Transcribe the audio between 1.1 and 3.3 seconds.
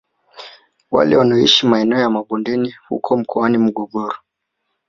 wanaoishi maeneo ya mabondeni huko